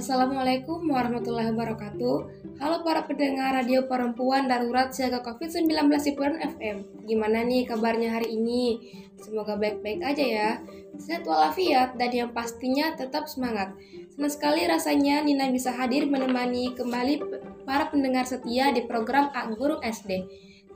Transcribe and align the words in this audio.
Assalamualaikum 0.00 0.88
warahmatullahi 0.88 1.52
wabarakatuh. 1.52 2.16
Halo 2.56 2.80
para 2.80 3.04
pendengar 3.04 3.52
radio 3.52 3.84
perempuan 3.84 4.48
darurat 4.48 4.96
siaga 4.96 5.20
COVID-19 5.20 5.68
Hiburan 5.92 6.40
FM. 6.40 7.04
Gimana 7.04 7.44
nih 7.44 7.68
kabarnya 7.68 8.16
hari 8.16 8.32
ini? 8.32 8.80
Semoga 9.20 9.60
baik-baik 9.60 10.00
aja 10.00 10.24
ya. 10.24 10.50
Sehat 10.96 11.28
walafiat 11.28 12.00
dan 12.00 12.16
yang 12.16 12.32
pastinya 12.32 12.96
tetap 12.96 13.28
semangat. 13.28 13.76
Senang 14.16 14.32
sekali 14.32 14.64
rasanya 14.64 15.20
Nina 15.20 15.52
bisa 15.52 15.68
hadir 15.68 16.08
menemani 16.08 16.72
kembali 16.72 17.20
para 17.68 17.92
pendengar 17.92 18.24
setia 18.24 18.72
di 18.72 18.88
program 18.88 19.28
A 19.36 19.52
Guru 19.52 19.84
SD. 19.84 20.10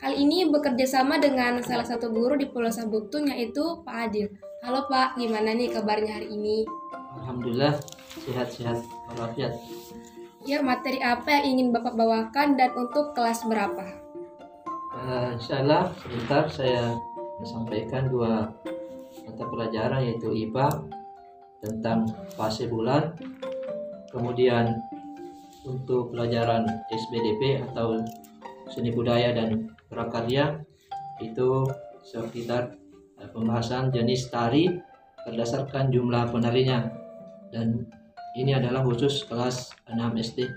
Kali 0.04 0.20
ini 0.20 0.52
bekerja 0.52 1.00
sama 1.00 1.16
dengan 1.16 1.64
salah 1.64 1.88
satu 1.88 2.12
guru 2.12 2.36
di 2.36 2.44
Pulau 2.44 2.68
Sabutung 2.68 3.32
yaitu 3.32 3.80
Pak 3.88 3.96
Adil. 4.04 4.28
Halo 4.60 4.84
Pak, 4.84 5.16
gimana 5.16 5.56
nih 5.56 5.72
kabarnya 5.72 6.12
hari 6.12 6.28
ini? 6.28 6.68
Alhamdulillah 7.20 7.78
sehat-sehat 8.24 8.82
walafiat. 9.10 9.54
Ya, 10.44 10.60
materi 10.60 11.00
apa 11.00 11.40
yang 11.40 11.56
ingin 11.56 11.68
Bapak 11.72 11.96
bawakan 11.96 12.60
dan 12.60 12.76
untuk 12.76 13.16
kelas 13.16 13.48
berapa? 13.48 13.96
Uh, 14.94 15.34
insya 15.36 15.64
Allah 15.64 15.90
sebentar 16.04 16.44
saya 16.52 16.92
sampaikan 17.42 18.12
dua 18.12 18.52
mata 19.24 19.44
pelajaran 19.48 20.04
yaitu 20.04 20.30
IPA 20.32 20.68
tentang 21.64 22.12
fase 22.36 22.68
bulan, 22.68 23.16
kemudian 24.12 24.76
untuk 25.64 26.12
pelajaran 26.12 26.68
SBDP 26.92 27.64
atau 27.72 28.04
seni 28.68 28.92
budaya 28.92 29.32
dan 29.32 29.72
prakarya 29.88 30.60
itu 31.24 31.64
sekitar 32.04 32.76
pembahasan 33.32 33.88
jenis 33.88 34.28
tari 34.28 34.68
berdasarkan 35.24 35.88
jumlah 35.88 36.28
penarinya 36.28 37.03
dan 37.54 37.86
ini 38.34 38.50
adalah 38.58 38.82
khusus 38.82 39.22
kelas 39.30 39.70
6 39.86 39.94
SD. 40.18 40.50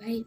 Baik. 0.00 0.24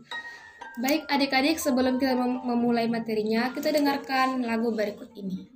Baik 0.74 1.02
adik-adik 1.10 1.58
sebelum 1.58 1.98
kita 1.98 2.14
memulai 2.18 2.86
materinya, 2.86 3.50
kita 3.54 3.74
dengarkan 3.74 4.46
lagu 4.46 4.70
berikut 4.74 5.10
ini. 5.18 5.53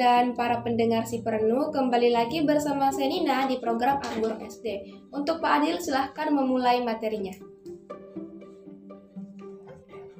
Dan 0.00 0.32
para 0.32 0.64
pendengar 0.64 1.04
si 1.04 1.20
perenuh, 1.20 1.68
kembali 1.68 2.08
lagi 2.08 2.40
bersama 2.40 2.88
saya 2.88 3.12
Nina 3.12 3.44
di 3.44 3.60
program 3.60 4.00
Anggur 4.00 4.32
SD. 4.40 4.96
Untuk 5.12 5.44
Pak 5.44 5.60
Adil 5.60 5.76
silahkan 5.76 6.32
memulai 6.32 6.80
materinya. 6.80 7.36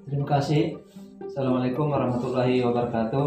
Terima 0.04 0.28
kasih. 0.28 0.76
Assalamualaikum 1.24 1.88
warahmatullahi 1.88 2.60
wabarakatuh. 2.60 3.26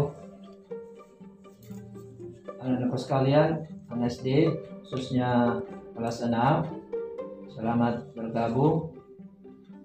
Anak-anakku 2.62 2.98
sekalian, 3.02 3.66
anak 3.90 4.14
SD, 4.14 4.46
khususnya 4.86 5.58
kelas 5.98 6.22
6, 6.22 6.30
selamat 7.50 8.14
bergabung 8.14 8.94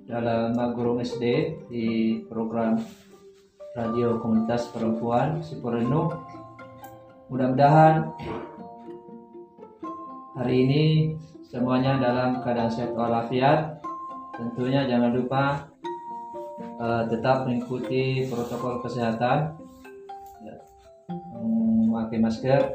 dalam 0.06 0.54
Guru 0.77 1.01
SD 1.01 1.24
di 1.66 1.86
program 2.30 2.77
radio 3.74 4.21
komunitas 4.21 4.69
perempuan 4.69 5.42
Sipurenu. 5.42 6.38
Mudah-mudahan 7.30 8.10
hari 10.34 10.66
ini 10.66 10.84
semuanya 11.46 12.02
dalam 12.02 12.42
keadaan 12.42 12.74
sehat 12.74 12.98
walafiat. 12.98 13.78
Tentunya 14.34 14.90
jangan 14.90 15.14
lupa 15.14 15.70
uh, 16.81 17.06
tetap 17.06 17.46
mengikuti 17.46 18.26
protokol 18.26 18.81
kesehatan, 18.81 19.54
ya. 20.42 20.58
memakai 21.38 22.18
masker, 22.18 22.66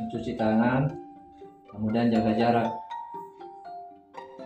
mencuci 0.00 0.32
tangan, 0.40 0.88
kemudian 1.68 2.08
jaga 2.08 2.32
jarak. 2.40 2.68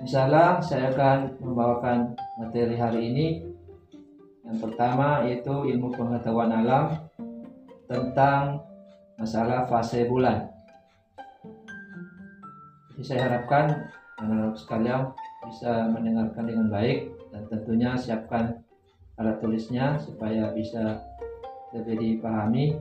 Misalnya 0.02 0.58
saya 0.58 0.90
akan 0.90 1.38
membawakan 1.42 2.14
materi 2.38 2.78
hari 2.78 3.10
ini 3.10 3.26
Yang 4.46 4.58
pertama 4.62 5.26
yaitu 5.26 5.50
ilmu 5.50 5.90
pengetahuan 5.90 6.54
alam 6.54 7.02
Tentang 7.90 8.67
masalah 9.18 9.66
fase 9.66 10.06
bulan 10.06 10.46
Jadi 12.94 13.02
saya 13.02 13.20
harapkan 13.26 13.90
anak-anak 14.22 14.56
sekalian 14.56 15.02
bisa 15.50 15.90
mendengarkan 15.90 16.46
dengan 16.46 16.66
baik 16.70 17.10
Dan 17.34 17.42
tentunya 17.50 17.98
siapkan 17.98 18.62
alat 19.18 19.42
tulisnya 19.42 19.98
supaya 19.98 20.54
bisa 20.54 21.02
lebih 21.74 21.98
dipahami 21.98 22.78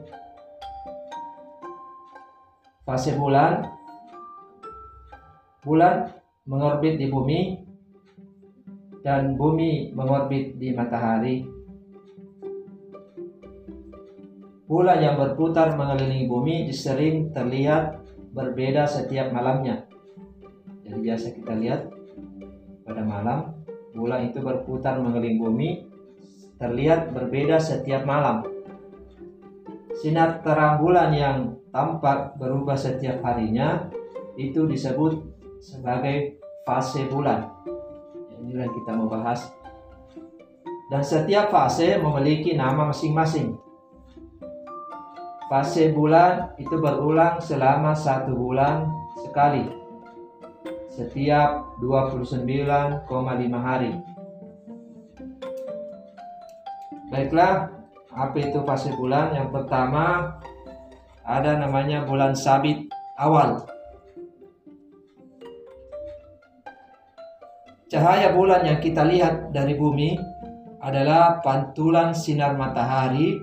Fase 2.85 3.17
bulan 3.17 3.65
Bulan 5.65 6.13
mengorbit 6.47 6.95
di 6.95 7.11
bumi 7.11 7.67
dan 9.07 9.39
bumi 9.39 9.95
mengorbit 9.95 10.59
di 10.59 10.75
matahari. 10.75 11.47
Bulan 14.67 14.99
yang 14.99 15.15
berputar 15.15 15.79
mengelilingi 15.79 16.27
bumi 16.27 16.67
sering 16.75 17.31
terlihat 17.31 18.03
berbeda 18.35 18.83
setiap 18.83 19.31
malamnya. 19.31 19.87
Jadi 20.83 20.99
biasa 20.99 21.27
kita 21.39 21.55
lihat 21.55 21.87
pada 22.83 22.99
malam 22.99 23.55
bulan 23.95 24.27
itu 24.27 24.43
berputar 24.43 24.99
mengelilingi 24.99 25.39
bumi 25.39 25.69
terlihat 26.59 27.15
berbeda 27.15 27.63
setiap 27.63 28.03
malam. 28.03 28.43
Sinar 30.03 30.43
terang 30.43 30.83
bulan 30.83 31.15
yang 31.15 31.37
tampak 31.71 32.37
berubah 32.37 32.75
setiap 32.75 33.23
harinya 33.23 33.87
itu 34.37 34.67
disebut 34.67 35.17
sebagai 35.63 36.37
fase 36.67 37.07
bulan. 37.09 37.49
Inilah 38.37 38.69
yang 38.69 38.75
kita 38.77 38.91
mau 38.93 39.09
bahas. 39.09 39.49
Dan 40.87 41.01
setiap 41.03 41.49
fase 41.49 41.97
memiliki 41.97 42.53
nama 42.53 42.91
masing-masing. 42.91 43.66
Fase 45.47 45.95
bulan 45.95 46.51
itu 46.59 46.75
berulang 46.75 47.39
selama 47.39 47.95
satu 47.95 48.35
bulan 48.35 48.91
sekali. 49.23 49.63
Setiap 50.91 51.79
29,5 51.79 53.07
hari. 53.55 53.95
Baiklah, 57.07 57.71
apa 58.11 58.38
itu 58.44 58.59
fase 58.67 58.91
bulan? 58.99 59.31
Yang 59.31 59.55
pertama 59.55 60.35
ada 61.23 61.55
namanya 61.55 62.03
bulan 62.03 62.35
sabit 62.35 62.88
awal 63.15 63.63
Cahaya 67.88 68.35
bulan 68.35 68.67
yang 68.67 68.83
kita 68.83 68.99
lihat 69.07 69.55
dari 69.55 69.71
bumi 69.79 70.19
adalah 70.83 71.39
pantulan 71.39 72.11
sinar 72.11 72.59
matahari 72.59 73.39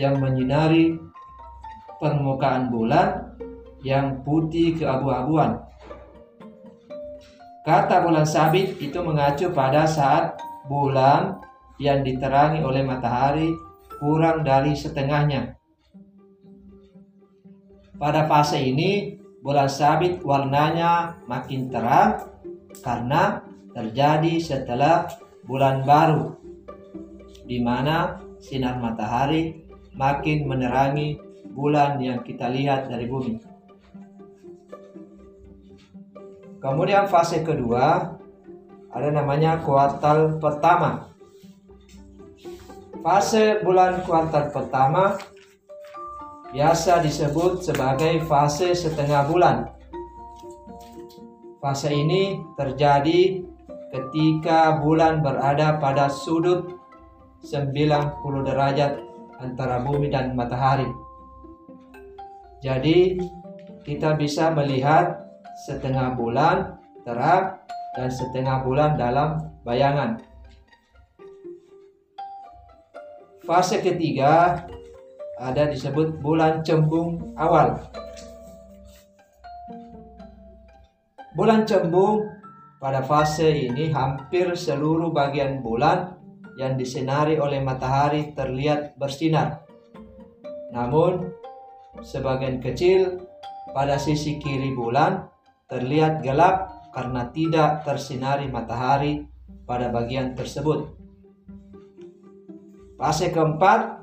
yang 0.00 0.16
menyinari 0.16 0.96
permukaan 2.00 2.72
bulan 2.72 3.36
yang 3.84 4.24
putih 4.24 4.74
keabu-abuan. 4.76 5.60
Kata 7.60 8.00
bulan 8.00 8.24
sabit 8.24 8.80
itu 8.80 8.98
mengacu 9.04 9.52
pada 9.52 9.84
saat 9.84 10.40
bulan 10.64 11.38
yang 11.76 12.00
diterangi 12.00 12.64
oleh 12.64 12.80
matahari 12.80 13.52
kurang 14.00 14.42
dari 14.42 14.72
setengahnya. 14.72 15.60
Pada 18.00 18.24
fase 18.24 18.56
ini, 18.56 19.20
bulan 19.44 19.68
sabit 19.68 20.24
warnanya 20.24 21.20
makin 21.28 21.68
terang 21.68 22.32
karena 22.80 23.44
terjadi 23.76 24.40
setelah 24.40 25.04
bulan 25.44 25.84
baru 25.84 26.36
di 27.44 27.58
mana 27.60 28.20
sinar 28.38 28.78
matahari 28.78 29.66
makin 29.96 30.46
menerangi 30.46 31.18
bulan 31.50 31.98
yang 31.98 32.22
kita 32.22 32.46
lihat 32.48 32.88
dari 32.88 33.06
bumi. 33.10 33.38
Kemudian 36.60 37.08
fase 37.08 37.40
kedua 37.40 38.16
ada 38.92 39.08
namanya 39.08 39.62
kuartal 39.64 40.36
pertama. 40.36 41.08
Fase 43.00 43.64
bulan 43.64 44.04
kuartal 44.04 44.52
pertama 44.52 45.16
biasa 46.52 47.00
disebut 47.00 47.64
sebagai 47.64 48.20
fase 48.28 48.76
setengah 48.76 49.24
bulan. 49.24 49.72
Fase 51.64 51.88
ini 51.92 52.44
terjadi 52.60 53.40
ketika 53.88 54.78
bulan 54.84 55.24
berada 55.24 55.80
pada 55.80 56.12
sudut 56.12 56.76
90 57.40 58.20
derajat 58.44 59.00
antara 59.40 59.80
bumi 59.80 60.12
dan 60.12 60.36
matahari. 60.36 60.88
Jadi 62.60 63.16
kita 63.80 64.20
bisa 64.20 64.52
melihat 64.52 65.16
setengah 65.64 66.12
bulan 66.12 66.76
terang 67.02 67.56
dan 67.96 68.08
setengah 68.12 68.60
bulan 68.60 69.00
dalam 69.00 69.48
bayangan. 69.64 70.20
Fase 73.48 73.80
ketiga 73.80 74.62
ada 75.40 75.72
disebut 75.72 76.20
bulan 76.20 76.60
cembung 76.60 77.32
awal. 77.34 77.80
Bulan 81.32 81.64
cembung 81.64 82.28
pada 82.76 83.00
fase 83.00 83.48
ini 83.48 83.88
hampir 83.88 84.52
seluruh 84.52 85.08
bagian 85.08 85.64
bulan 85.64 86.20
yang 86.60 86.76
disinari 86.76 87.40
oleh 87.40 87.64
matahari 87.64 88.36
terlihat 88.36 89.00
bersinar. 89.00 89.64
Namun, 90.76 91.39
sebagian 92.00 92.60
kecil 92.60 93.24
pada 93.70 93.96
sisi 94.00 94.40
kiri 94.40 94.74
bulan 94.74 95.28
terlihat 95.70 96.24
gelap 96.26 96.70
karena 96.90 97.30
tidak 97.30 97.86
tersinari 97.86 98.50
matahari 98.50 99.24
pada 99.62 99.88
bagian 99.94 100.34
tersebut. 100.34 100.90
Fase 102.98 103.30
keempat, 103.30 104.02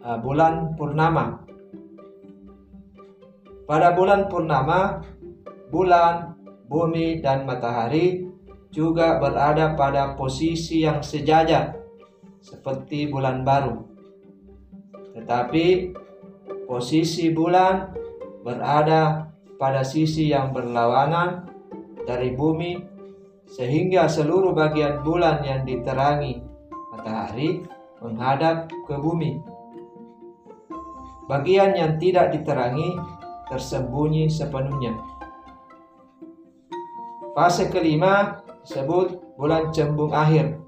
eh, 0.00 0.18
bulan 0.22 0.78
purnama. 0.78 1.42
Pada 3.64 3.96
bulan 3.96 4.30
purnama, 4.30 5.02
bulan 5.72 6.38
bumi 6.70 7.18
dan 7.18 7.42
matahari 7.48 8.28
juga 8.70 9.18
berada 9.18 9.74
pada 9.74 10.14
posisi 10.14 10.82
yang 10.84 11.00
sejajar 11.00 11.78
seperti 12.42 13.08
bulan 13.08 13.46
baru. 13.46 13.82
Tetapi 15.16 15.94
posisi 16.64 17.30
bulan 17.30 17.92
berada 18.44 19.32
pada 19.56 19.86
sisi 19.86 20.32
yang 20.32 20.52
berlawanan 20.52 21.48
dari 22.04 22.36
bumi 22.36 22.80
sehingga 23.48 24.08
seluruh 24.08 24.52
bagian 24.52 25.04
bulan 25.04 25.44
yang 25.44 25.62
diterangi 25.64 26.40
matahari 26.92 27.64
menghadap 28.00 28.68
ke 28.68 28.94
bumi. 28.96 29.40
Bagian 31.24 31.72
yang 31.72 31.96
tidak 31.96 32.36
diterangi 32.36 33.00
tersembunyi 33.48 34.28
sepenuhnya. 34.28 34.92
Fase 37.32 37.72
kelima 37.72 38.44
disebut 38.64 39.36
bulan 39.40 39.72
cembung 39.72 40.12
akhir. 40.12 40.60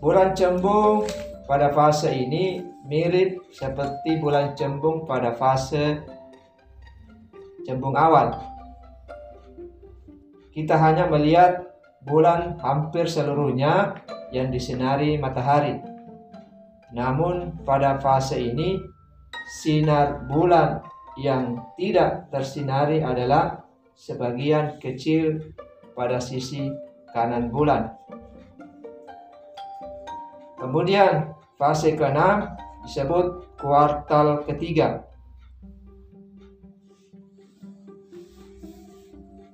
Bulan 0.00 0.32
cembung 0.36 1.04
pada 1.50 1.74
fase 1.74 2.14
ini 2.14 2.62
mirip 2.86 3.42
seperti 3.50 4.22
bulan 4.22 4.54
cembung 4.54 5.02
pada 5.02 5.34
fase 5.34 5.98
cembung 7.66 7.98
awal. 7.98 8.38
Kita 10.54 10.78
hanya 10.78 11.10
melihat 11.10 11.74
bulan 12.06 12.54
hampir 12.62 13.10
seluruhnya 13.10 13.98
yang 14.30 14.54
disinari 14.54 15.18
matahari. 15.18 15.82
Namun 16.94 17.58
pada 17.66 17.98
fase 17.98 18.38
ini 18.38 18.78
sinar 19.58 20.22
bulan 20.30 20.86
yang 21.18 21.58
tidak 21.74 22.30
tersinari 22.30 23.02
adalah 23.02 23.66
sebagian 23.98 24.78
kecil 24.78 25.50
pada 25.98 26.22
sisi 26.22 26.70
kanan 27.10 27.50
bulan. 27.50 27.90
Kemudian 30.60 31.39
fase 31.60 31.92
ke-6 31.92 32.20
disebut 32.88 33.26
kuartal 33.60 34.48
ketiga. 34.48 35.04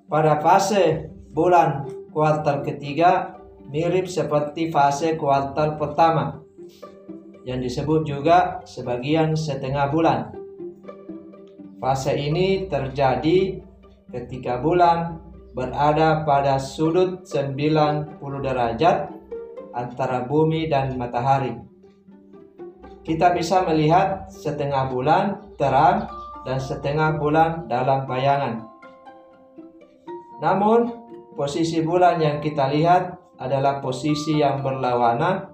Pada 0.07 0.39
fase 0.39 1.11
bulan 1.35 1.91
kuartal 2.15 2.63
ketiga 2.63 3.43
mirip 3.67 4.07
seperti 4.07 4.71
fase 4.71 5.19
kuartal 5.19 5.75
pertama 5.75 6.47
yang 7.43 7.59
disebut 7.59 8.07
juga 8.07 8.63
sebagian 8.63 9.35
setengah 9.35 9.91
bulan. 9.91 10.31
Fase 11.83 12.15
ini 12.15 12.71
terjadi 12.71 13.59
ketika 14.15 14.63
bulan 14.63 15.19
berada 15.59 16.23
pada 16.23 16.63
sudut 16.63 17.27
90 17.27 18.23
derajat 18.47 19.11
antara 19.75 20.23
bumi 20.23 20.71
dan 20.71 20.95
matahari. 20.95 21.76
Kita 23.07 23.31
bisa 23.31 23.63
melihat 23.63 24.27
setengah 24.27 24.91
bulan 24.91 25.55
terang 25.55 26.11
dan 26.43 26.59
setengah 26.59 27.15
bulan 27.23 27.71
dalam 27.71 28.03
bayangan. 28.03 28.67
Namun, 30.43 30.91
posisi 31.39 31.87
bulan 31.87 32.19
yang 32.19 32.43
kita 32.43 32.67
lihat 32.67 33.15
adalah 33.39 33.79
posisi 33.79 34.43
yang 34.43 34.59
berlawanan 34.59 35.47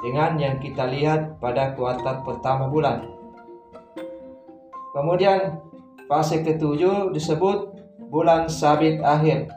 dengan 0.00 0.40
yang 0.40 0.56
kita 0.56 0.88
lihat 0.88 1.36
pada 1.36 1.76
kuartal 1.76 2.24
pertama 2.24 2.72
bulan. 2.72 3.04
Kemudian, 4.96 5.60
fase 6.08 6.40
ketujuh 6.40 7.12
disebut 7.12 7.76
bulan 8.08 8.48
sabit 8.48 9.04
akhir. 9.04 9.52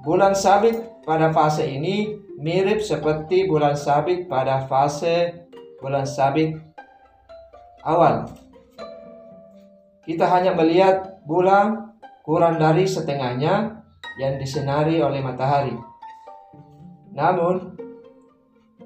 Bulan 0.00 0.32
sabit 0.32 0.80
pada 1.04 1.28
fase 1.28 1.68
ini 1.68 2.25
mirip 2.36 2.84
seperti 2.84 3.48
bulan 3.48 3.72
sabit 3.72 4.28
pada 4.28 4.68
fase 4.68 5.48
bulan 5.80 6.04
sabit 6.04 6.60
awal. 7.80 8.28
Kita 10.04 10.28
hanya 10.30 10.54
melihat 10.54 11.18
bulan 11.26 11.96
kurang 12.22 12.60
dari 12.60 12.86
setengahnya 12.86 13.82
yang 14.20 14.38
disinari 14.38 15.02
oleh 15.02 15.18
matahari. 15.18 15.74
Namun, 17.10 17.74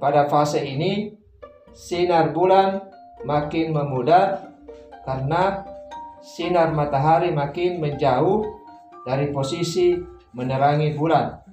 pada 0.00 0.30
fase 0.30 0.64
ini 0.64 1.12
sinar 1.76 2.32
bulan 2.32 2.80
makin 3.26 3.74
memudar 3.74 4.48
karena 5.04 5.66
sinar 6.24 6.72
matahari 6.72 7.34
makin 7.34 7.82
menjauh 7.82 8.48
dari 9.04 9.28
posisi 9.28 9.96
menerangi 10.32 10.96
bulan 10.96 11.49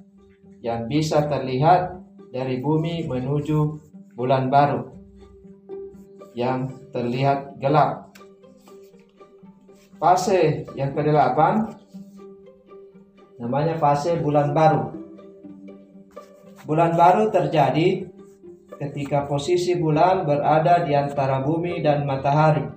yang 0.68 0.92
bisa 0.92 1.24
terlihat 1.32 1.96
dari 2.28 2.60
bumi 2.60 3.08
menuju 3.08 3.80
bulan 4.20 4.52
baru 4.52 4.84
yang 6.36 6.68
terlihat 6.92 7.56
gelap. 7.56 8.12
Fase 9.96 10.68
yang 10.76 10.92
ke-8 10.92 11.40
namanya 13.40 13.80
fase 13.80 14.20
bulan 14.20 14.52
baru. 14.52 14.92
Bulan 16.68 17.00
baru 17.00 17.32
terjadi 17.32 18.06
ketika 18.76 19.24
posisi 19.26 19.80
bulan 19.80 20.28
berada 20.28 20.84
di 20.84 20.92
antara 20.94 21.40
bumi 21.40 21.80
dan 21.80 22.04
matahari. 22.04 22.68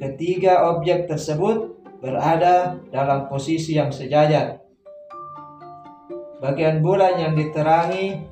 Ketiga 0.00 0.74
objek 0.74 1.06
tersebut 1.06 1.76
berada 2.02 2.82
dalam 2.90 3.30
posisi 3.30 3.78
yang 3.78 3.94
sejajar. 3.94 4.63
Bagian 6.42 6.82
bulan 6.82 7.18
yang 7.18 7.34
diterangi 7.38 8.26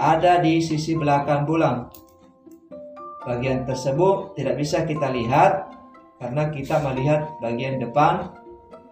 ada 0.00 0.40
di 0.40 0.60
sisi 0.64 0.96
belakang 0.96 1.44
bulan. 1.44 1.88
Bagian 3.24 3.68
tersebut 3.68 4.32
tidak 4.36 4.56
bisa 4.56 4.88
kita 4.88 5.12
lihat 5.12 5.68
karena 6.16 6.48
kita 6.48 6.80
melihat 6.80 7.28
bagian 7.40 7.76
depan 7.80 8.32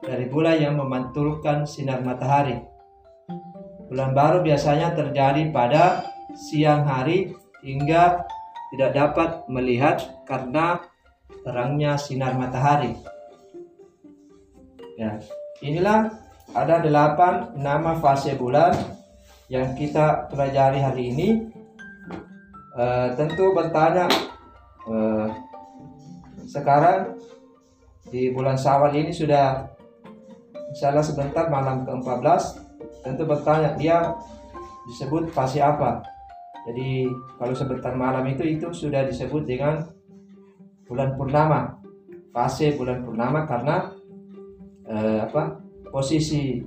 dari 0.04 0.28
bulan 0.28 0.56
yang 0.60 0.74
memantulkan 0.76 1.64
sinar 1.64 2.04
matahari. 2.04 2.60
Bulan 3.88 4.12
baru 4.12 4.44
biasanya 4.44 4.92
terjadi 4.92 5.48
pada 5.48 6.04
siang 6.36 6.84
hari 6.84 7.32
hingga 7.64 8.24
tidak 8.72 8.90
dapat 8.92 9.48
melihat 9.48 10.04
karena 10.28 10.84
terangnya 11.40 11.96
sinar 11.96 12.36
matahari. 12.36 12.92
Ya, 15.00 15.16
inilah 15.64 16.27
ada 16.56 16.80
delapan 16.80 17.52
nama 17.56 17.96
fase 18.00 18.36
bulan 18.38 18.72
yang 19.52 19.72
kita 19.76 20.28
pelajari 20.32 20.80
hari 20.80 21.02
ini. 21.12 21.28
E, 22.78 22.84
tentu 23.18 23.52
bertanya 23.52 24.06
e, 24.86 24.96
sekarang 26.48 27.18
di 28.08 28.32
bulan 28.32 28.56
Syawal 28.56 28.96
ini 28.96 29.12
sudah 29.12 29.68
misalnya 30.72 31.04
sebentar 31.04 31.48
malam 31.52 31.84
ke-14 31.84 32.42
tentu 33.04 33.24
bertanya 33.28 33.76
dia 33.76 34.16
disebut 34.88 35.28
fase 35.32 35.60
apa 35.60 36.00
jadi 36.68 37.08
kalau 37.36 37.54
sebentar 37.56 37.92
malam 37.92 38.24
itu 38.28 38.44
itu 38.44 38.68
sudah 38.72 39.04
disebut 39.04 39.44
dengan 39.44 39.84
bulan 40.88 41.16
purnama 41.16 41.76
fase 42.32 42.76
bulan 42.76 43.04
purnama 43.04 43.44
karena 43.44 43.76
eh, 44.88 45.18
apa 45.24 45.67
posisi 45.90 46.62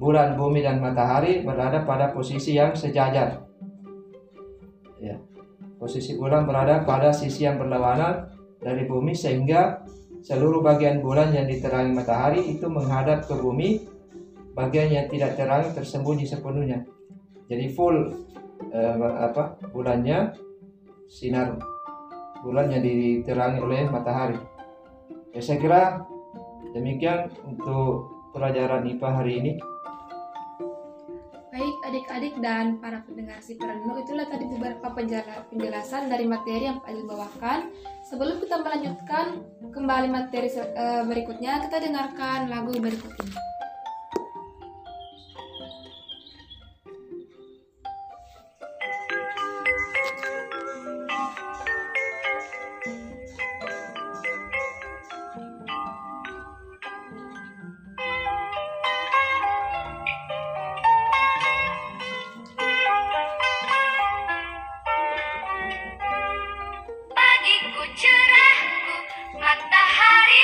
bulan 0.00 0.38
bumi 0.38 0.64
dan 0.64 0.80
matahari 0.80 1.44
berada 1.44 1.84
pada 1.84 2.10
posisi 2.10 2.56
yang 2.56 2.72
sejajar 2.72 3.44
ya 4.96 5.20
posisi 5.76 6.16
bulan 6.16 6.48
berada 6.48 6.84
pada 6.88 7.12
sisi 7.12 7.44
yang 7.44 7.60
berlawanan 7.60 8.32
dari 8.60 8.88
bumi 8.88 9.12
sehingga 9.12 9.84
seluruh 10.24 10.64
bagian 10.64 11.00
bulan 11.04 11.32
yang 11.32 11.48
diterangi 11.48 11.92
matahari 11.92 12.56
itu 12.56 12.68
menghadap 12.68 13.28
ke 13.28 13.34
bumi 13.36 13.84
bagian 14.56 14.88
yang 14.92 15.06
tidak 15.08 15.36
terang 15.36 15.68
tersembunyi 15.72 16.24
sepenuhnya 16.24 16.84
jadi 17.48 17.68
full 17.72 18.12
eh, 18.72 18.94
apa 19.20 19.60
bulannya 19.72 20.32
sinar 21.10 21.58
bulan 22.40 22.72
yang 22.72 22.82
diterangi 22.82 23.58
oleh 23.60 23.90
matahari. 23.90 24.38
Ya 25.34 25.40
saya 25.44 25.58
kira 25.60 25.80
demikian 26.74 27.30
untuk 27.42 28.10
pelajaran 28.30 28.86
IPA 28.86 29.08
hari 29.10 29.32
ini. 29.42 29.52
Baik 31.50 31.76
adik-adik 31.82 32.34
dan 32.40 32.78
para 32.78 33.02
pendengar 33.02 33.42
si 33.42 33.58
perenung 33.58 33.98
itulah 33.98 34.24
tadi 34.24 34.46
beberapa 34.48 34.86
penjelasan 35.50 36.08
dari 36.08 36.24
materi 36.24 36.70
yang 36.70 36.78
Pak 36.78 36.94
bawakan. 37.04 37.74
Sebelum 38.06 38.38
kita 38.38 38.62
melanjutkan 38.62 39.44
kembali 39.74 40.08
materi 40.08 40.48
eh, 40.56 41.02
berikutnya, 41.04 41.60
kita 41.66 41.82
dengarkan 41.82 42.48
lagu 42.48 42.70
berikut 42.70 43.12
ini. 43.12 43.49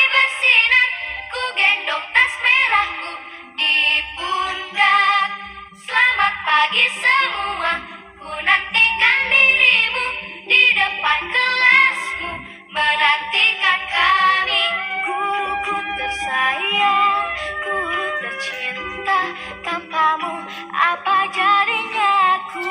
bersinar 0.05 0.89
Ku 1.33 1.43
gendong 1.57 2.07
tas 2.13 2.35
merahku 2.43 3.13
di 3.57 3.77
pundak. 4.17 5.29
Selamat 5.75 6.35
pagi 6.45 6.87
semua 7.01 7.73
Ku 8.21 8.33
nantikan 8.45 9.19
dirimu 9.33 10.07
di 10.47 10.63
depan 10.77 11.21
kelasmu 11.33 12.33
Menantikan 12.73 13.81
kami. 13.89 14.65
Guruku 15.07 15.77
tersayang 15.97 17.27
Guru 17.65 18.07
tercinta 18.23 19.21
Tanpamu 19.63 20.35
apa 20.71 21.27
jadinya 21.35 22.11
aku 22.39 22.71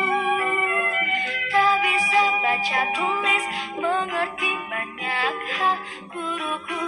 Tak 1.52 1.74
bisa 1.84 2.22
baca 2.44 2.82
tulis 2.96 3.44
Mengerti 3.80 4.52
banyak 4.72 5.34
hak 5.60 5.78
Guruku 6.12 6.82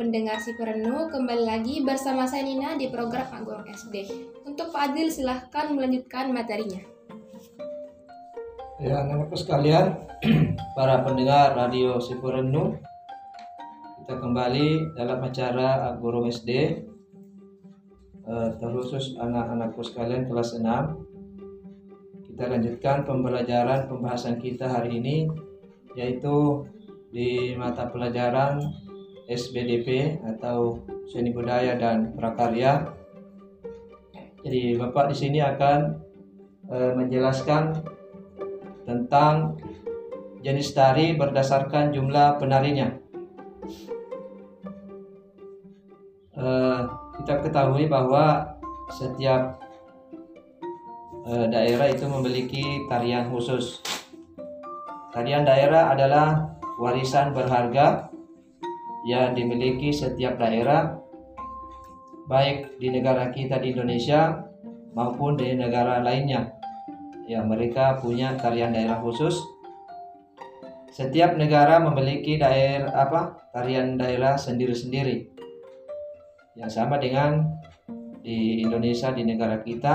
pendengar 0.00 0.40
si 0.40 0.56
Perenu, 0.56 1.12
kembali 1.12 1.44
lagi 1.44 1.84
bersama 1.84 2.24
saya 2.24 2.40
Nina 2.48 2.72
di 2.72 2.88
program 2.88 3.28
Agorok 3.36 3.68
SD. 3.68 4.08
Untuk 4.48 4.72
Pak 4.72 4.96
Adil 4.96 5.12
silahkan 5.12 5.76
melanjutkan 5.76 6.32
materinya. 6.32 6.80
Ya, 8.80 9.04
anak-anakku 9.04 9.36
sekalian, 9.36 10.08
para 10.80 11.04
pendengar 11.04 11.52
radio 11.52 12.00
Sipurenu, 12.00 12.80
kita 14.00 14.16
kembali 14.16 14.96
dalam 14.96 15.20
acara 15.20 15.92
Guru 16.00 16.24
SD, 16.32 16.48
eh, 18.24 18.48
terkhusus 18.56 19.20
anak-anakku 19.20 19.84
sekalian 19.84 20.24
kelas 20.32 20.56
6. 20.56 20.96
Kita 22.24 22.48
lanjutkan 22.48 23.04
pembelajaran 23.04 23.84
pembahasan 23.84 24.40
kita 24.40 24.64
hari 24.64 24.96
ini, 24.96 25.28
yaitu 25.92 26.64
di 27.12 27.52
mata 27.52 27.92
pelajaran 27.92 28.88
SBDP 29.30 30.18
atau 30.26 30.82
Seni 31.06 31.30
Budaya 31.30 31.78
dan 31.78 32.18
Prakarya. 32.18 32.82
Jadi 34.42 34.74
Bapak 34.74 35.14
di 35.14 35.16
sini 35.16 35.38
akan 35.38 35.78
e, 36.66 36.76
menjelaskan 36.98 37.78
tentang 38.82 39.54
jenis 40.42 40.74
tari 40.74 41.14
berdasarkan 41.14 41.94
jumlah 41.94 42.42
penarinya. 42.42 42.90
E, 46.34 46.46
kita 47.22 47.34
ketahui 47.46 47.86
bahwa 47.86 48.58
setiap 48.90 49.62
e, 51.22 51.32
daerah 51.46 51.86
itu 51.86 52.10
memiliki 52.10 52.82
tarian 52.90 53.30
khusus. 53.30 53.78
Tarian 55.14 55.46
daerah 55.46 55.94
adalah 55.94 56.58
warisan 56.82 57.30
berharga 57.30 58.09
yang 59.04 59.32
dimiliki 59.32 59.92
setiap 59.94 60.36
daerah 60.36 61.00
baik 62.30 62.78
di 62.78 62.92
negara 62.92 63.32
kita 63.34 63.58
di 63.58 63.74
Indonesia 63.74 64.46
maupun 64.94 65.34
di 65.34 65.56
negara 65.56 65.98
lainnya. 65.98 66.54
Ya, 67.26 67.42
mereka 67.42 67.98
punya 68.02 68.34
tarian 68.38 68.74
daerah 68.74 68.98
khusus. 69.02 69.38
Setiap 70.90 71.38
negara 71.38 71.78
memiliki 71.78 72.38
daerah 72.38 72.90
apa? 72.94 73.40
tarian 73.50 73.98
daerah 73.98 74.38
sendiri-sendiri. 74.38 75.26
Yang 76.54 76.70
sama 76.70 77.02
dengan 77.02 77.58
di 78.22 78.62
Indonesia 78.62 79.10
di 79.10 79.26
negara 79.26 79.58
kita 79.64 79.94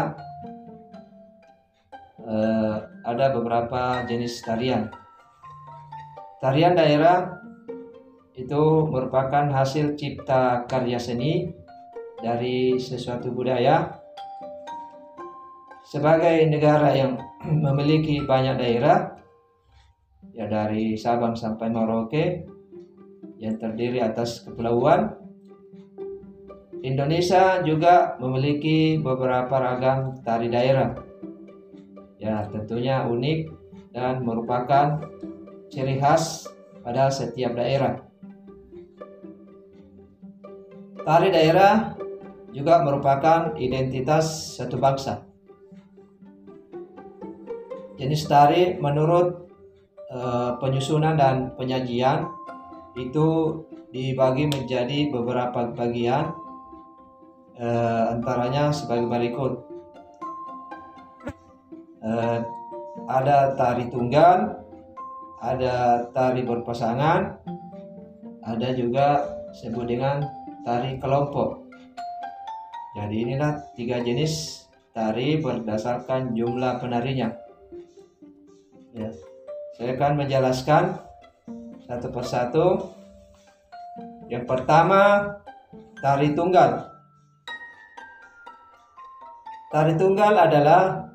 eh, 2.20 2.76
ada 3.06 3.26
beberapa 3.32 4.04
jenis 4.04 4.44
tarian. 4.44 4.91
Tarian 6.44 6.76
daerah 6.76 7.44
itu 8.36 8.63
merupakan 8.91 9.48
hasil 9.48 9.95
cipta 9.95 10.67
karya 10.67 11.00
seni 11.00 11.48
dari 12.19 12.76
sesuatu 12.76 13.32
budaya. 13.32 14.04
Sebagai 15.88 16.43
negara 16.52 16.91
yang 16.91 17.15
memiliki 17.65 18.19
banyak 18.28 18.60
daerah, 18.60 19.15
ya 20.36 20.52
dari 20.52 21.00
Sabang 21.00 21.39
sampai 21.39 21.71
Merauke, 21.71 22.43
yang 23.39 23.56
terdiri 23.56 24.04
atas 24.04 24.43
kepulauan, 24.43 25.15
Indonesia 26.86 27.65
juga 27.65 28.13
memiliki 28.21 29.02
beberapa 29.02 29.58
ragam 29.58 30.21
tari 30.21 30.52
daerah. 30.52 30.93
Ya, 32.21 32.45
tentunya 32.52 33.10
unik 33.10 33.39
dan 33.95 34.21
merupakan 34.21 35.02
ciri 35.74 35.98
khas 35.98 36.45
pada 36.86 37.10
setiap 37.10 37.58
daerah. 37.58 38.06
Tari 41.06 41.30
daerah 41.30 41.94
juga 42.50 42.82
merupakan 42.82 43.54
identitas 43.62 44.58
satu 44.58 44.82
bangsa. 44.82 45.22
Jenis 47.94 48.26
tari 48.26 48.74
menurut 48.82 49.46
uh, 50.10 50.58
penyusunan 50.58 51.13
dan 51.13 51.54
penyajian 51.54 52.26
itu 52.98 53.54
dibagi 53.94 54.50
menjadi 54.50 55.13
beberapa 55.13 55.78
bagian 55.78 56.34
uh, 57.62 58.18
antaranya 58.18 58.74
sebagai 58.74 59.06
berikut. 59.06 59.62
Uh, 62.02 62.41
ada 63.06 63.54
tari 63.54 63.94
tunggal, 63.94 64.58
ada 65.38 66.10
tari 66.18 66.41
berpasangan, 66.41 67.38
ada 68.41 68.68
juga 68.74 69.22
sebut 69.54 69.86
dengan 69.86 70.44
tari 70.65 70.97
kelompok. 70.97 71.69
Jadi 72.97 73.15
inilah 73.21 73.69
tiga 73.78 74.01
jenis 74.01 74.65
tari 74.97 75.38
berdasarkan 75.38 76.34
jumlah 76.34 76.82
penarinya. 76.82 77.30
Ya, 78.97 79.13
saya 79.78 79.93
akan 79.93 80.25
menjelaskan 80.25 80.97
satu 81.86 82.08
persatu. 82.10 82.65
Yang 84.25 84.49
pertama, 84.49 85.30
tari 86.01 86.34
tunggal. 86.34 86.89
Tari 89.69 89.93
tunggal 90.01 90.34
adalah 90.34 91.13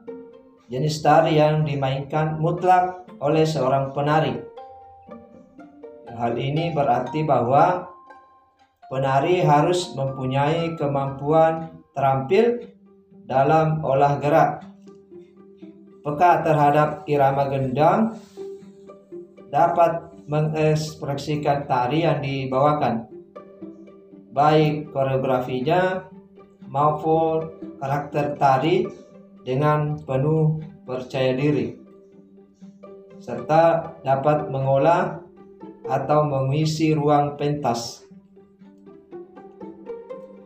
jenis 0.71 1.03
tari 1.03 1.43
yang 1.43 1.67
dimainkan 1.67 2.39
mutlak 2.39 3.03
oleh 3.19 3.43
seorang 3.43 3.91
penari. 3.91 4.39
Hal 6.15 6.39
ini 6.39 6.71
berarti 6.71 7.25
bahwa 7.27 7.90
penari 8.91 9.41
harus 9.41 9.95
mempunyai 9.95 10.75
kemampuan 10.75 11.71
terampil 11.95 12.75
dalam 13.25 13.79
olah 13.87 14.19
gerak, 14.19 14.67
peka 16.03 16.43
terhadap 16.43 17.07
irama 17.07 17.47
gendang, 17.47 18.19
dapat 19.55 20.11
mengekspresikan 20.27 21.71
tari 21.71 22.03
yang 22.03 22.19
dibawakan, 22.19 23.07
baik 24.35 24.91
koreografinya 24.91 26.11
maupun 26.67 27.47
karakter 27.79 28.35
tari 28.35 28.91
dengan 29.47 29.95
penuh 30.03 30.59
percaya 30.83 31.33
diri 31.39 31.81
serta 33.21 33.95
dapat 34.01 34.49
mengolah 34.49 35.21
atau 35.85 36.25
mengisi 36.25 36.97
ruang 36.97 37.37
pentas. 37.37 38.10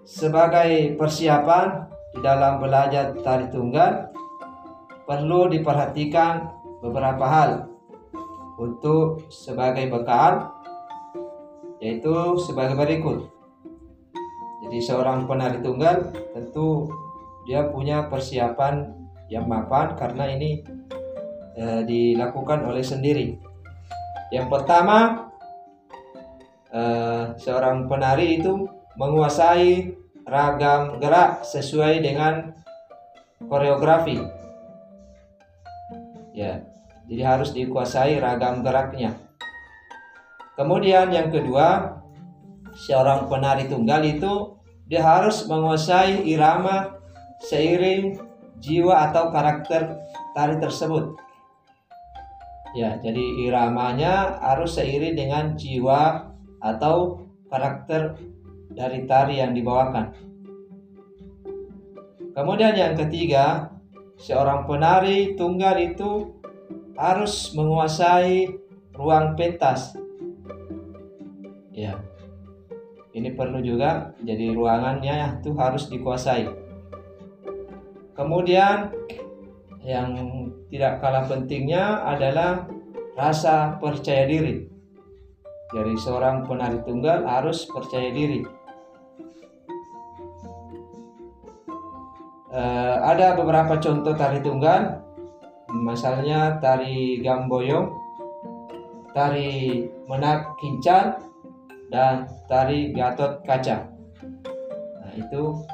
Sebagai 0.04 1.00
persiapan 1.00 1.88
di 2.12 2.20
dalam 2.20 2.60
belajar 2.60 3.16
tari 3.24 3.48
tunggal, 3.48 4.12
perlu 5.08 5.48
diperhatikan 5.48 6.44
beberapa 6.84 7.24
hal 7.24 7.50
untuk 8.60 9.24
sebagai 9.32 9.88
bekal, 9.88 10.52
yaitu 11.80 12.36
sebagai 12.36 12.76
berikut. 12.76 13.32
Jadi 14.68 14.78
seorang 14.84 15.24
penari 15.24 15.64
tunggal 15.64 16.12
tentu 16.36 16.92
dia 17.48 17.64
punya 17.72 18.04
persiapan 18.08 18.92
yang 19.32 19.48
mapan 19.48 19.96
karena 19.96 20.36
ini 20.36 20.60
eh, 21.56 21.80
dilakukan 21.80 22.60
oleh 22.68 22.84
sendiri. 22.84 23.40
Yang 24.28 24.46
pertama, 24.52 25.28
eh, 26.68 27.32
seorang 27.40 27.88
penari 27.88 28.40
itu 28.40 28.73
menguasai 28.94 29.94
ragam 30.24 31.02
gerak 31.02 31.44
sesuai 31.44 32.00
dengan 32.00 32.54
koreografi. 33.44 34.22
Ya, 36.34 36.66
jadi 37.06 37.22
harus 37.22 37.54
dikuasai 37.54 38.18
ragam 38.18 38.64
geraknya. 38.66 39.14
Kemudian 40.54 41.10
yang 41.10 41.30
kedua, 41.30 41.98
seorang 42.74 43.26
penari 43.30 43.66
tunggal 43.66 44.02
itu 44.06 44.54
dia 44.86 45.02
harus 45.02 45.46
menguasai 45.46 46.26
irama 46.26 46.98
seiring 47.42 48.18
jiwa 48.62 49.10
atau 49.10 49.30
karakter 49.34 49.98
tari 50.34 50.56
tersebut. 50.58 51.18
Ya, 52.74 52.98
jadi 52.98 53.22
iramanya 53.46 54.42
harus 54.42 54.74
seiring 54.74 55.14
dengan 55.14 55.44
jiwa 55.54 56.34
atau 56.58 57.22
karakter 57.46 58.18
dari 58.74 59.06
tari 59.06 59.38
yang 59.38 59.54
dibawakan. 59.54 60.12
Kemudian 62.34 62.74
yang 62.74 62.98
ketiga, 62.98 63.70
seorang 64.18 64.66
penari 64.66 65.38
tunggal 65.38 65.78
itu 65.78 66.34
harus 66.98 67.54
menguasai 67.54 68.50
ruang 68.94 69.38
pentas. 69.38 69.94
Ya. 71.74 72.02
Ini 73.14 73.30
perlu 73.38 73.62
juga 73.62 74.10
jadi 74.26 74.50
ruangannya 74.50 75.38
itu 75.38 75.54
harus 75.54 75.86
dikuasai. 75.86 76.50
Kemudian 78.18 78.90
yang 79.86 80.10
tidak 80.70 80.98
kalah 80.98 81.22
pentingnya 81.30 82.02
adalah 82.02 82.66
rasa 83.14 83.78
percaya 83.78 84.26
diri. 84.26 84.66
Jadi 85.74 85.94
seorang 85.98 86.46
penari 86.46 86.82
tunggal 86.82 87.22
harus 87.26 87.66
percaya 87.66 88.10
diri. 88.10 88.42
Uh, 92.54 93.02
ada 93.02 93.34
beberapa 93.34 93.74
contoh 93.82 94.14
tari 94.14 94.38
tunggal, 94.38 95.02
misalnya 95.74 96.54
tari 96.62 97.18
gamboyong, 97.18 97.90
tari 99.10 99.82
menak 100.06 100.54
kincan, 100.62 101.18
dan 101.90 102.30
tari 102.46 102.94
gatot 102.94 103.42
kaca. 103.42 103.90
Nah 105.02 105.12
itu 105.18 105.66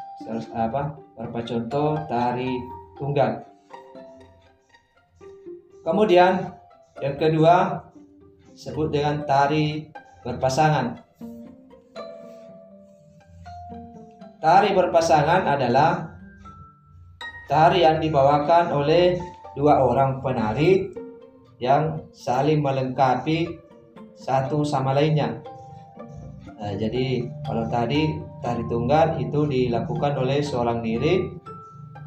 apa 0.56 0.96
beberapa 1.20 1.44
contoh 1.44 2.00
tari 2.08 2.48
tunggal. 2.96 3.44
Kemudian 5.84 6.48
yang 7.04 7.16
kedua 7.20 7.84
sebut 8.56 8.88
dengan 8.88 9.28
tari 9.28 9.84
berpasangan. 10.24 10.96
Tari 14.40 14.72
berpasangan 14.72 15.44
adalah 15.44 16.09
tari 17.50 17.82
yang 17.82 17.98
dibawakan 17.98 18.70
oleh 18.70 19.18
dua 19.58 19.82
orang 19.82 20.22
penari 20.22 20.86
yang 21.58 21.98
saling 22.14 22.62
melengkapi 22.62 23.58
satu 24.14 24.62
sama 24.62 24.94
lainnya. 24.94 25.42
Nah, 26.46 26.78
jadi 26.78 27.26
kalau 27.42 27.66
tadi 27.66 28.06
tari 28.38 28.62
tunggal 28.70 29.18
itu 29.18 29.50
dilakukan 29.50 30.14
oleh 30.14 30.38
seorang 30.38 30.78
diri. 30.78 31.26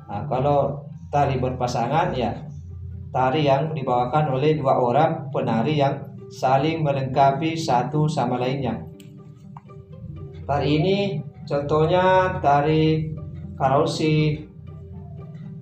Nah, 0.07 0.23
kalau 0.31 0.87
tari 1.11 1.35
berpasangan 1.35 2.15
ya 2.15 2.31
tari 3.11 3.43
yang 3.43 3.75
dibawakan 3.75 4.39
oleh 4.39 4.55
dua 4.55 4.79
orang 4.79 5.27
penari 5.29 5.75
yang 5.75 6.01
saling 6.31 6.81
melengkapi 6.81 7.59
satu 7.59 8.07
sama 8.07 8.39
lainnya. 8.39 8.79
Tari 10.47 10.69
ini 10.79 10.97
contohnya 11.43 12.37
tari 12.39 13.11
karosi, 13.59 14.52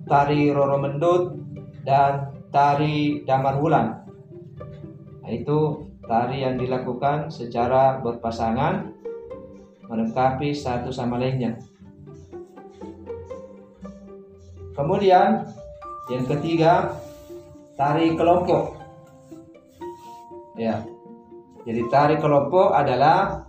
tari 0.06 0.50
roro 0.50 0.78
mendut, 0.78 1.36
dan 1.82 2.30
tari 2.54 3.26
damar 3.26 3.58
wulan. 3.58 4.06
Nah, 5.22 5.30
itu 5.30 5.88
tari 6.06 6.42
yang 6.42 6.58
dilakukan 6.58 7.30
secara 7.30 8.02
berpasangan 8.02 8.90
melengkapi 9.86 10.54
satu 10.54 10.90
sama 10.90 11.18
lainnya. 11.18 11.58
Kemudian 14.72 15.44
yang 16.08 16.24
ketiga 16.26 16.96
tari 17.76 18.16
kelompok. 18.16 18.80
Ya. 20.56 20.80
Jadi 21.62 21.82
tari 21.92 22.16
kelompok 22.18 22.74
adalah 22.74 23.46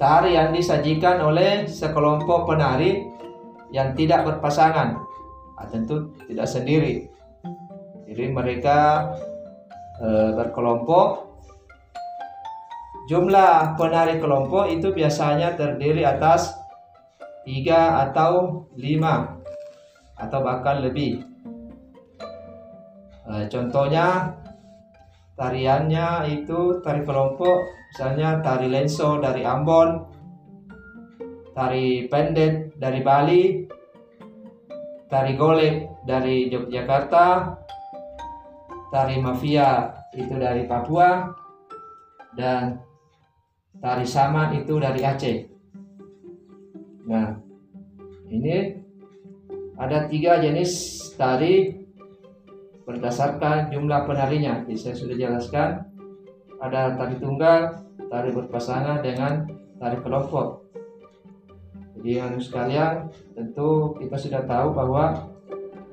tari 0.00 0.32
yang 0.32 0.56
disajikan 0.56 1.20
oleh 1.20 1.68
sekelompok 1.68 2.48
penari 2.48 3.04
yang 3.70 3.94
tidak 3.94 4.26
berpasangan. 4.26 4.98
Nah, 5.56 5.66
tentu 5.70 6.10
tidak 6.26 6.46
sendiri. 6.50 7.06
Jadi 8.10 8.24
mereka 8.34 9.06
e, 10.02 10.34
berkelompok 10.34 11.30
Jumlah 13.10 13.74
penari 13.74 14.22
kelompok 14.22 14.70
itu 14.70 14.94
biasanya 14.94 15.58
terdiri 15.58 16.06
atas 16.06 16.54
tiga 17.42 18.06
atau 18.06 18.62
lima 18.78 19.34
atau 20.14 20.38
bahkan 20.46 20.78
lebih. 20.78 21.26
E, 23.26 23.50
contohnya 23.50 24.38
tariannya 25.34 26.38
itu 26.38 26.78
tari 26.86 27.02
kelompok, 27.02 27.66
misalnya 27.90 28.38
tari 28.46 28.70
lenso 28.70 29.18
dari 29.18 29.42
Ambon, 29.42 30.06
tari 31.50 32.06
pendet 32.06 32.69
dari 32.80 33.04
Bali, 33.04 33.42
tari 35.12 35.36
golek 35.36 36.00
dari 36.08 36.48
Yogyakarta, 36.48 37.52
tari 38.88 39.20
mafia 39.20 39.92
itu 40.16 40.32
dari 40.40 40.64
Papua, 40.64 41.28
dan 42.32 42.80
Tari 43.80 44.04
saman 44.04 44.60
itu 44.60 44.76
dari 44.76 45.00
Aceh. 45.00 45.36
Nah, 47.08 47.32
ini 48.28 48.76
ada 49.80 50.04
tiga 50.04 50.36
jenis 50.36 51.00
tari 51.16 51.80
berdasarkan 52.84 53.72
jumlah 53.72 54.04
penarinya. 54.04 54.68
Jadi 54.68 54.76
saya 54.76 54.94
sudah 54.98 55.16
jelaskan. 55.16 55.86
Ada 56.60 56.92
tari 56.92 57.16
tunggal, 57.16 57.88
tari 58.12 58.36
berpasangan 58.36 59.00
dengan 59.00 59.48
tari 59.80 59.96
kelompok. 60.04 60.69
Jadi 62.00 62.16
yang 62.16 62.32
sekalian, 62.40 63.12
tentu 63.36 63.92
kita 64.00 64.16
sudah 64.16 64.42
tahu 64.48 64.72
bahwa 64.72 65.28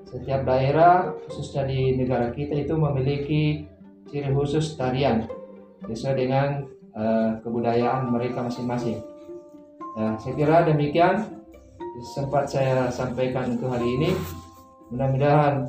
setiap 0.07 0.47
daerah, 0.47 1.11
khususnya 1.27 1.67
di 1.67 1.99
negara 1.99 2.31
kita 2.31 2.55
itu 2.63 2.79
memiliki 2.79 3.67
ciri 4.07 4.31
khusus 4.31 4.79
tarian 4.79 5.27
sesuai 5.83 6.15
dengan 6.15 6.63
uh, 6.95 7.35
kebudayaan 7.43 8.07
mereka 8.07 8.39
masing-masing. 8.39 9.03
Nah, 9.99 10.15
saya 10.15 10.31
kira 10.39 10.63
demikian 10.63 11.27
sempat 12.15 12.47
saya 12.47 12.87
sampaikan 12.87 13.59
untuk 13.59 13.67
hari 13.75 13.83
ini. 13.99 14.15
Mudah-mudahan 14.87 15.67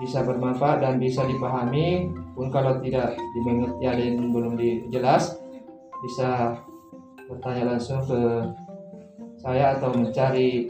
bisa 0.00 0.24
bermanfaat 0.24 0.80
dan 0.80 0.96
bisa 0.96 1.28
dipahami. 1.28 2.08
Pun 2.32 2.48
kalau 2.48 2.80
tidak 2.80 3.12
dimengerti 3.36 3.84
ada 3.84 4.00
yang 4.00 4.32
belum 4.32 4.56
dijelas, 4.56 5.36
bisa 6.00 6.56
bertanya 7.28 7.76
langsung 7.76 8.00
ke 8.08 8.20
saya 9.44 9.76
atau 9.76 9.92
mencari 9.92 10.64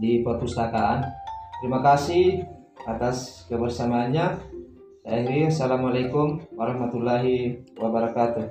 di 0.00 0.24
perpustakaan. 0.24 1.04
Terima 1.60 1.84
kasih 1.84 2.48
atas 2.88 3.44
kebersamaannya. 3.52 4.40
Akhirnya, 5.04 5.52
Assalamualaikum 5.52 6.40
warahmatullahi 6.56 7.68
wabarakatuh. 7.76 8.48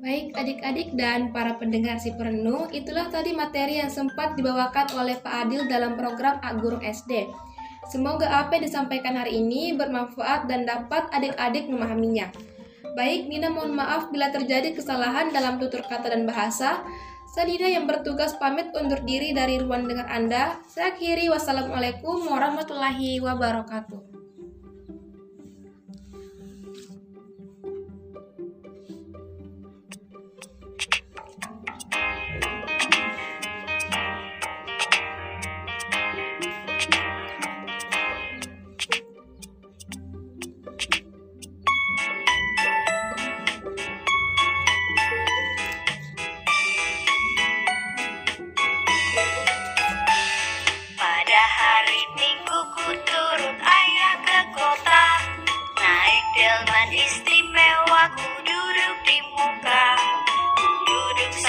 Baik 0.00 0.32
adik-adik 0.32 0.96
dan 0.96 1.32
para 1.32 1.56
pendengar 1.60 2.00
si 2.00 2.12
perenung, 2.12 2.72
itulah 2.72 3.08
tadi 3.12 3.36
materi 3.36 3.80
yang 3.80 3.92
sempat 3.92 4.32
dibawakan 4.36 4.96
oleh 4.96 5.16
Pak 5.20 5.48
Adil 5.48 5.68
dalam 5.68 5.96
program 5.96 6.40
Aguru 6.40 6.80
SD. 6.80 7.28
Semoga 7.88 8.28
apa 8.28 8.56
yang 8.56 8.64
disampaikan 8.64 9.16
hari 9.16 9.44
ini 9.44 9.76
bermanfaat 9.76 10.48
dan 10.48 10.64
dapat 10.64 11.08
adik-adik 11.12 11.68
memahaminya. 11.68 12.32
Baik, 12.98 13.30
Nina 13.30 13.48
mohon 13.50 13.78
maaf 13.78 14.10
bila 14.10 14.34
terjadi 14.34 14.74
kesalahan 14.74 15.30
dalam 15.30 15.62
tutur 15.62 15.86
kata 15.86 16.10
dan 16.10 16.26
bahasa. 16.26 16.82
Saya 17.30 17.46
yang 17.70 17.86
bertugas 17.86 18.34
pamit 18.34 18.74
undur 18.74 18.98
diri 19.06 19.30
dari 19.30 19.62
ruang 19.62 19.86
dengar 19.86 20.10
Anda. 20.10 20.58
Saya 20.66 20.90
akhiri 20.90 21.30
wassalamualaikum 21.30 22.26
warahmatullahi 22.26 23.22
wabarakatuh. 23.22 24.09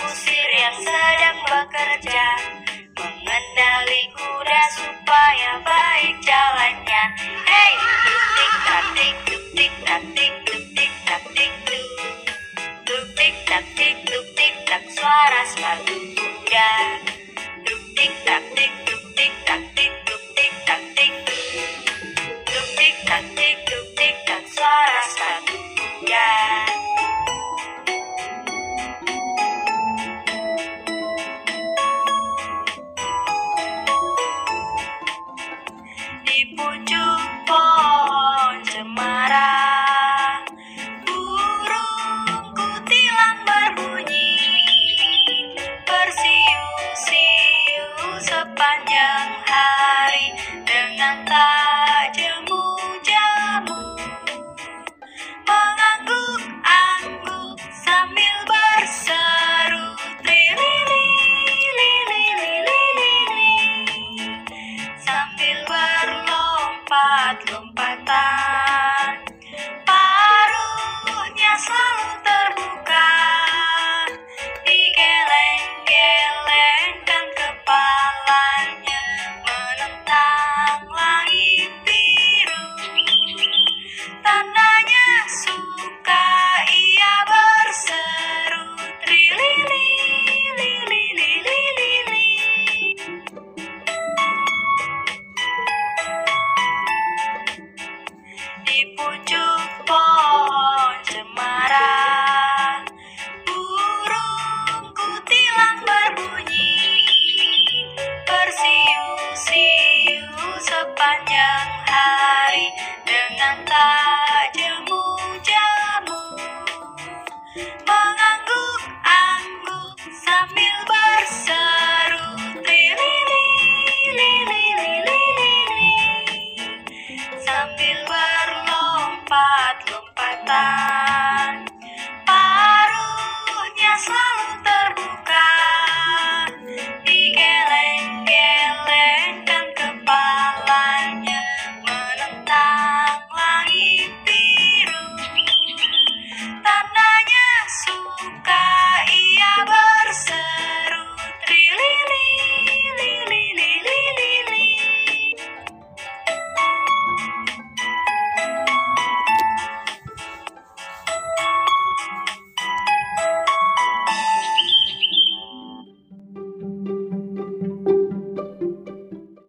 Kusir 0.00 0.48
yang 0.56 0.76
sedang 0.80 1.38
bekerja 1.44 2.28
Mengendali 2.96 4.02
kuda 4.16 4.62
supaya 4.72 5.60
baik 5.60 6.16
jalannya. 6.24 7.04
Hey, 7.44 7.72
tuk 8.08 8.24
tik 8.32 8.52
tak 8.64 8.84
tik 8.96 9.16
tuk 9.28 9.44
tik 9.52 9.72
tak 9.84 10.02
tik 10.16 10.32
tuk 10.48 10.64
tik 10.72 10.92
tak 11.04 11.22
tik 11.36 11.52
tuk 11.68 11.88
Tuk 12.88 13.04
tik 13.12 13.34
tak 13.44 13.64
tik 13.76 13.96
tuk 14.08 14.26
tik 14.40 14.54
tak 14.64 14.84
suara 14.88 15.42
sepatu 15.52 15.96
kuda 16.16 16.99